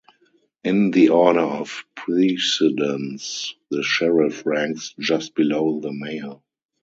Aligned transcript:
In 0.63 0.89
the 0.89 1.09
order 1.09 1.41
of 1.41 1.83
precedence, 1.95 3.53
the 3.69 3.83
Sheriff 3.83 4.43
ranks 4.47 4.95
just 4.99 5.35
below 5.35 5.79
the 5.79 5.93
Mayor. 5.93 6.37